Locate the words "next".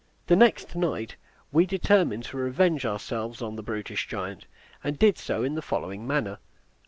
0.35-0.75